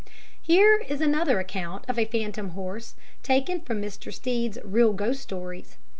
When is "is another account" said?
0.89-1.85